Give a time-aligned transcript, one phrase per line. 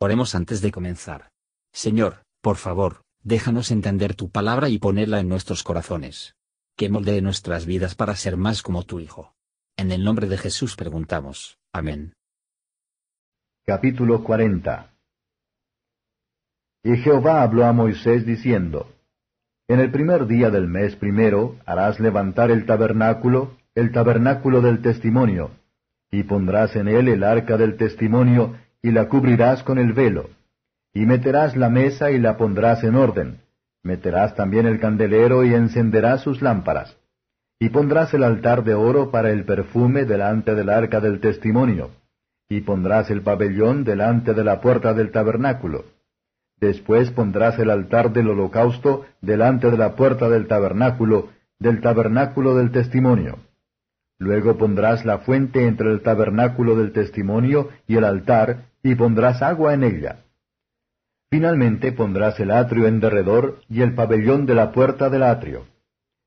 [0.00, 1.30] Oremos antes de comenzar.
[1.72, 6.36] Señor, por favor, déjanos entender tu palabra y ponerla en nuestros corazones.
[6.76, 9.34] Que moldee nuestras vidas para ser más como tu Hijo.
[9.76, 11.58] En el nombre de Jesús preguntamos.
[11.72, 12.12] Amén.
[13.66, 14.94] Capítulo 40
[16.84, 18.86] Y Jehová habló a Moisés diciendo,
[19.66, 25.50] En el primer día del mes primero harás levantar el tabernáculo, el tabernáculo del testimonio,
[26.12, 30.30] y pondrás en él el arca del testimonio, y la cubrirás con el velo.
[30.92, 33.40] Y meterás la mesa y la pondrás en orden.
[33.82, 36.96] Meterás también el candelero y encenderás sus lámparas.
[37.60, 41.90] Y pondrás el altar de oro para el perfume delante del arca del testimonio.
[42.48, 45.84] Y pondrás el pabellón delante de la puerta del tabernáculo.
[46.60, 52.72] Después pondrás el altar del holocausto delante de la puerta del tabernáculo, del tabernáculo del
[52.72, 53.38] testimonio.
[54.18, 59.74] Luego pondrás la fuente entre el tabernáculo del testimonio y el altar, y pondrás agua
[59.74, 60.24] en ella.
[61.30, 65.66] Finalmente pondrás el atrio en derredor y el pabellón de la puerta del atrio.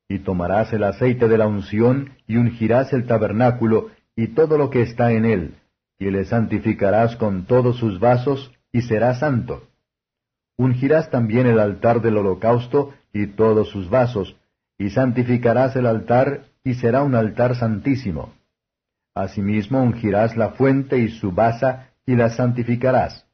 [0.08, 4.82] Y tomarás el aceite de la unción y ungirás el tabernáculo y todo lo que
[4.82, 5.54] está en él,
[5.98, 9.64] y le santificarás con todos sus vasos, y será santo.
[10.56, 14.36] Ungirás también el altar del holocausto y todos sus vasos,
[14.78, 18.34] y santificarás el altar, y será un altar santísimo.
[19.14, 23.26] Asimismo ungirás la fuente y su basa, y la santificarás.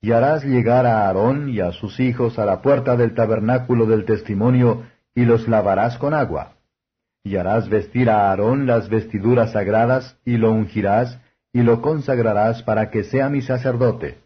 [0.00, 4.04] Y harás llegar a Aarón y a sus hijos a la puerta del tabernáculo del
[4.04, 4.84] testimonio,
[5.14, 6.56] y los lavarás con agua.
[7.24, 11.18] Y harás vestir a Aarón las vestiduras sagradas, y lo ungirás,
[11.52, 14.18] y lo consagrarás para que sea mi sacerdote.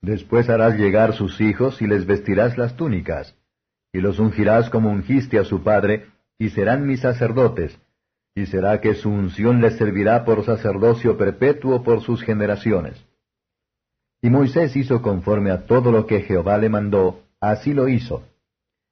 [0.00, 3.36] Después harás llegar sus hijos, y les vestirás las túnicas,
[3.92, 6.06] y los ungirás como ungiste a su padre,
[6.38, 7.78] y serán mis sacerdotes,
[8.34, 13.04] y será que su unción les servirá por sacerdocio perpetuo por sus generaciones.
[14.22, 18.22] Y Moisés hizo conforme a todo lo que Jehová le mandó, así lo hizo.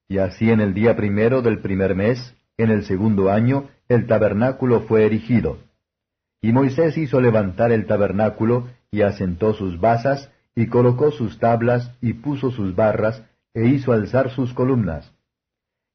[0.09, 4.81] Y así en el día primero del primer mes, en el segundo año, el tabernáculo
[4.83, 5.59] fue erigido.
[6.41, 12.15] Y Moisés hizo levantar el tabernáculo, y asentó sus basas, y colocó sus tablas, y
[12.15, 15.13] puso sus barras, e hizo alzar sus columnas.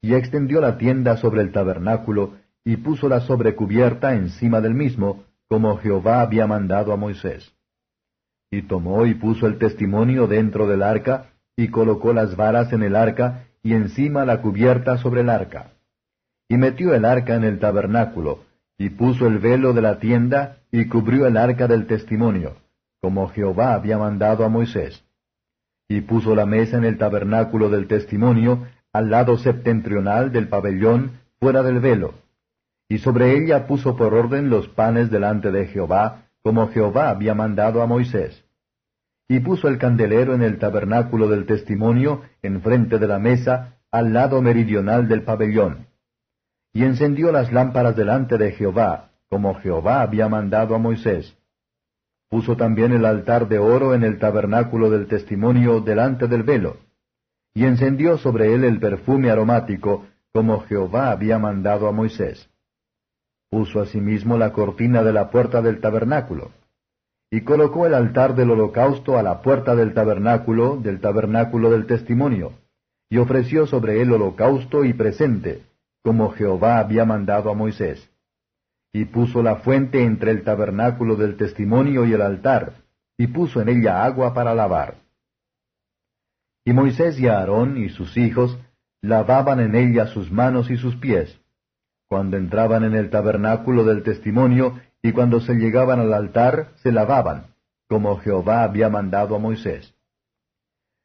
[0.01, 2.33] Y extendió la tienda sobre el tabernáculo,
[2.65, 7.53] y puso la sobrecubierta encima del mismo, como Jehová había mandado a Moisés.
[8.49, 12.95] Y tomó y puso el testimonio dentro del arca, y colocó las varas en el
[12.95, 15.71] arca, y encima la cubierta sobre el arca.
[16.49, 18.45] Y metió el arca en el tabernáculo,
[18.77, 22.55] y puso el velo de la tienda, y cubrió el arca del testimonio,
[23.01, 25.03] como Jehová había mandado a Moisés.
[25.87, 31.63] Y puso la mesa en el tabernáculo del testimonio, al lado septentrional del pabellón, fuera
[31.63, 32.13] del velo,
[32.91, 37.81] y sobre ella puso por orden los panes delante de Jehová, como Jehová había mandado
[37.81, 38.43] a Moisés.
[39.29, 44.41] Y puso el candelero en el tabernáculo del testimonio, enfrente de la mesa, al lado
[44.41, 45.87] meridional del pabellón.
[46.73, 51.37] Y encendió las lámparas delante de Jehová, como Jehová había mandado a Moisés.
[52.29, 56.75] Puso también el altar de oro en el tabernáculo del testimonio delante del velo.
[57.53, 62.49] Y encendió sobre él el perfume aromático, como Jehová había mandado a Moisés.
[63.49, 66.51] Puso asimismo la cortina de la puerta del tabernáculo.
[67.29, 72.53] Y colocó el altar del holocausto a la puerta del tabernáculo, del tabernáculo del testimonio,
[73.09, 75.63] y ofreció sobre él holocausto y presente,
[76.01, 78.09] como Jehová había mandado a Moisés.
[78.93, 82.73] Y puso la fuente entre el tabernáculo del testimonio y el altar,
[83.17, 84.95] y puso en ella agua para lavar.
[86.63, 88.57] Y Moisés y Aarón y sus hijos
[89.01, 91.39] lavaban en ella sus manos y sus pies,
[92.07, 97.47] cuando entraban en el tabernáculo del testimonio y cuando se llegaban al altar, se lavaban,
[97.87, 99.95] como Jehová había mandado a Moisés.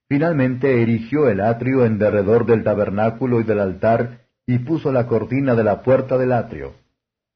[0.09, 5.55] Finalmente erigió el atrio en derredor del tabernáculo y del altar, y puso la cortina
[5.55, 6.75] de la puerta del atrio.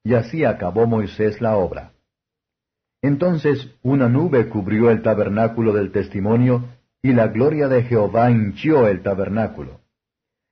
[0.04, 1.92] Y así acabó Moisés la obra.
[3.02, 6.64] Entonces una nube cubrió el tabernáculo del testimonio,
[7.02, 9.80] y la gloria de Jehová hinchió el tabernáculo.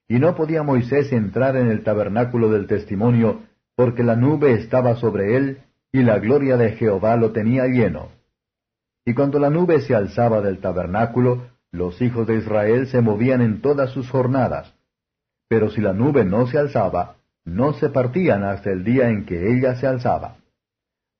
[0.08, 3.42] Y no podía Moisés entrar en el tabernáculo del testimonio,
[3.76, 5.58] porque la nube estaba sobre él,
[5.92, 8.10] y la gloria de Jehová lo tenía lleno.
[9.04, 13.60] Y cuando la nube se alzaba del tabernáculo, los hijos de Israel se movían en
[13.60, 14.74] todas sus jornadas.
[15.48, 19.52] Pero si la nube no se alzaba, no se partían hasta el día en que
[19.52, 20.36] ella se alzaba.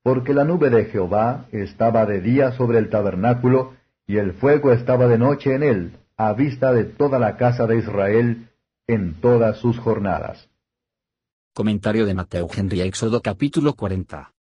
[0.03, 3.75] Porque la nube de Jehová estaba de día sobre el tabernáculo,
[4.09, 7.79] y el fuego estaba de noche en él, a vista de toda la casa de
[7.79, 8.51] Israel,
[8.89, 10.51] en todas sus jornadas.
[11.55, 14.35] Comentario de Mateo Henry Éxodo capítulo 40.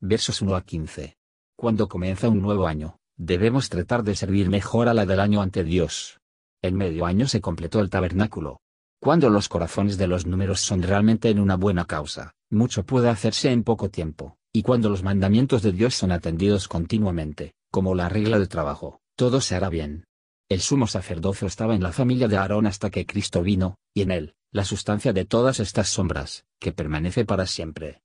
[0.00, 1.16] Versos 1 a 15.
[1.56, 5.64] Cuando comienza un nuevo año, Debemos tratar de servir mejor a la del año ante
[5.64, 6.20] Dios.
[6.60, 8.60] En medio año se completó el tabernáculo.
[9.00, 13.50] Cuando los corazones de los números son realmente en una buena causa, mucho puede hacerse
[13.52, 18.38] en poco tiempo, y cuando los mandamientos de Dios son atendidos continuamente, como la regla
[18.38, 20.06] de trabajo, todo se hará bien.
[20.48, 24.12] El sumo sacerdocio estaba en la familia de Aarón hasta que Cristo vino, y en
[24.12, 28.00] él, la sustancia de todas estas sombras, que permanece para siempre.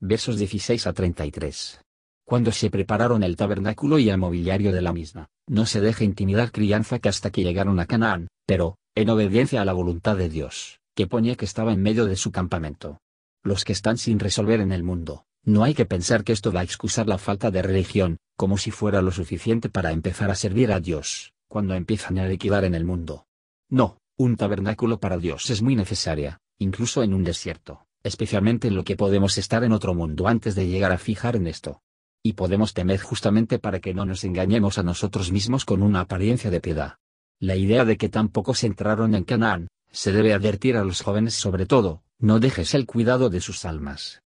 [0.00, 1.82] Versos 16 a 33.
[2.24, 6.50] Cuando se prepararon el tabernáculo y el mobiliario de la misma, no se deja intimidar
[6.50, 10.80] crianza que hasta que llegaron a Canaán, pero, en obediencia a la voluntad de Dios,
[10.96, 12.98] que ponía que estaba en medio de su campamento.
[13.44, 16.60] Los que están sin resolver en el mundo, no hay que pensar que esto va
[16.60, 20.72] a excusar la falta de religión, como si fuera lo suficiente para empezar a servir
[20.72, 23.26] a Dios, cuando empiezan a liquidar en el mundo.
[23.70, 28.82] No, un tabernáculo para Dios es muy necesaria, incluso en un desierto, especialmente en lo
[28.82, 31.80] que podemos estar en otro mundo antes de llegar a fijar en esto.
[32.24, 36.50] Y podemos temer justamente para que no nos engañemos a nosotros mismos con una apariencia
[36.50, 36.96] de piedad.
[37.38, 41.34] La idea de que tampoco se entraron en Canaán, se debe advertir a los jóvenes
[41.34, 44.22] sobre todo, no dejes el cuidado de sus almas.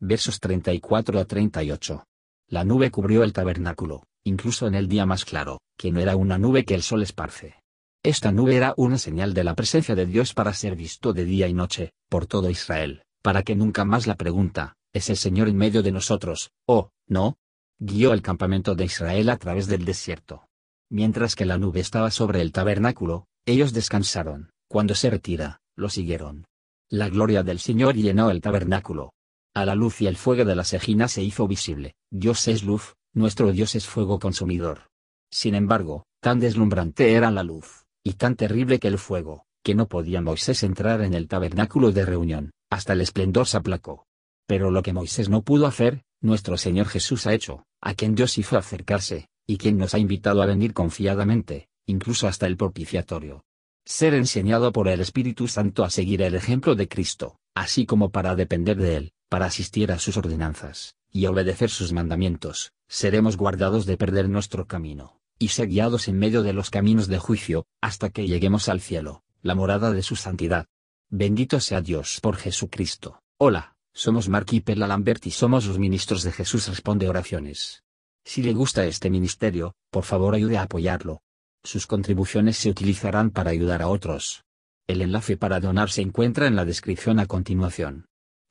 [0.00, 2.04] Versos 34 a 38.
[2.48, 6.36] La nube cubrió el tabernáculo, incluso en el día más claro, que no era una
[6.36, 7.54] nube que el sol esparce.
[8.02, 11.48] Esta nube era una señal de la presencia de Dios para ser visto de día
[11.48, 15.56] y noche, por todo Israel, para que nunca más la pregunta, ¿es el Señor en
[15.56, 17.38] medio de nosotros, oh, no?
[17.78, 20.46] Guió el campamento de Israel a través del desierto.
[20.90, 26.44] Mientras que la nube estaba sobre el tabernáculo, ellos descansaron, cuando se retira, lo siguieron.
[26.90, 29.14] La gloria del Señor llenó el tabernáculo.
[29.56, 32.94] A la luz y el fuego de la sejina se hizo visible, Dios es luz,
[33.14, 34.90] nuestro Dios es fuego consumidor.
[35.32, 39.88] Sin embargo, tan deslumbrante era la luz, y tan terrible que el fuego, que no
[39.88, 44.04] podía Moisés entrar en el tabernáculo de reunión, hasta el esplendor se aplacó.
[44.46, 48.36] Pero lo que Moisés no pudo hacer, nuestro Señor Jesús ha hecho, a quien Dios
[48.36, 53.42] hizo acercarse, y quien nos ha invitado a venir confiadamente, incluso hasta el propiciatorio.
[53.86, 58.34] Ser enseñado por el Espíritu Santo a seguir el ejemplo de Cristo, así como para
[58.34, 63.98] depender de Él, para asistir a sus ordenanzas, y obedecer sus mandamientos, seremos guardados de
[63.98, 68.26] perder nuestro camino, y ser guiados en medio de los caminos de juicio, hasta que
[68.26, 70.64] lleguemos al cielo, la morada de su santidad.
[71.10, 73.20] Bendito sea Dios por Jesucristo.
[73.36, 77.84] Hola, somos Mark y Perla Lambert y somos los ministros de Jesús Responde Oraciones.
[78.24, 81.20] Si le gusta este ministerio, por favor ayude a apoyarlo.
[81.62, 84.44] Sus contribuciones se utilizarán para ayudar a otros.
[84.86, 88.06] El enlace para donar se encuentra en la descripción a continuación.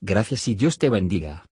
[0.08, 1.48] Gracias y Dios te bendiga.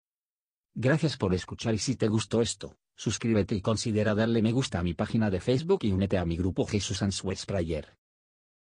[0.75, 4.83] Gracias por escuchar y si te gustó esto, suscríbete y considera darle me gusta a
[4.83, 8.00] mi página de Facebook y únete a mi grupo Jesús Answers Prayer.